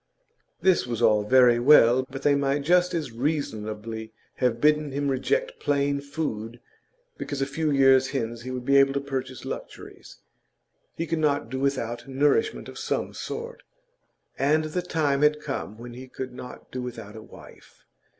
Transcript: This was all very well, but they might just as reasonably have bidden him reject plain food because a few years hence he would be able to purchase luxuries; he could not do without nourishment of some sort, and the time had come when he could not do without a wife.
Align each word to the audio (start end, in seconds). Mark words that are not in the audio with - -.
This 0.61 0.87
was 0.87 0.99
all 1.03 1.21
very 1.23 1.59
well, 1.59 2.07
but 2.09 2.23
they 2.23 2.33
might 2.33 2.63
just 2.63 2.95
as 2.95 3.11
reasonably 3.11 4.11
have 4.37 4.59
bidden 4.59 4.91
him 4.91 5.09
reject 5.09 5.59
plain 5.59 6.01
food 6.01 6.59
because 7.19 7.39
a 7.39 7.45
few 7.45 7.69
years 7.69 8.09
hence 8.09 8.41
he 8.41 8.49
would 8.49 8.65
be 8.65 8.77
able 8.77 8.93
to 8.93 8.99
purchase 8.99 9.45
luxuries; 9.45 10.17
he 10.95 11.05
could 11.05 11.19
not 11.19 11.51
do 11.51 11.59
without 11.59 12.07
nourishment 12.07 12.67
of 12.67 12.79
some 12.79 13.13
sort, 13.13 13.61
and 14.39 14.63
the 14.63 14.81
time 14.81 15.21
had 15.21 15.39
come 15.39 15.77
when 15.77 15.93
he 15.93 16.07
could 16.07 16.33
not 16.33 16.71
do 16.71 16.81
without 16.81 17.15
a 17.15 17.21
wife. 17.21 17.83